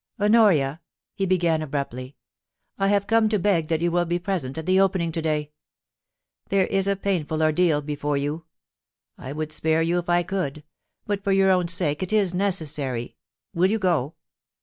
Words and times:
* 0.13 0.19
Honoria 0.19 0.81
!* 0.19 0.81
he 1.15 1.27
began 1.27 1.61
abruptly, 1.61 2.15
* 2.45 2.79
I 2.79 2.87
have 2.87 3.05
come 3.05 3.29
to 3.29 3.37
beg 3.37 3.67
that 3.67 3.81
you 3.81 3.91
will 3.91 4.05
be 4.05 4.17
present 4.17 4.57
at 4.57 4.65
the 4.65 4.79
Opening 4.79 5.11
to 5.11 5.21
day. 5.21 5.51
There 6.49 6.65
is 6.65 6.87
a 6.87 6.95
pain 6.95 7.23
ful 7.23 7.43
ordeal 7.43 7.83
before 7.83 8.17
you. 8.17 8.45
I 9.19 9.31
would 9.31 9.51
spare 9.51 9.83
you 9.83 9.99
if 9.99 10.09
I 10.09 10.23
could; 10.23 10.63
but 11.05 11.23
for 11.23 11.31
your 11.33 11.51
own 11.51 11.67
sake 11.67 12.01
it 12.01 12.11
is 12.11 12.33
necessary. 12.33 13.15
Will 13.53 13.69
you 13.69 13.77
go 13.77 14.15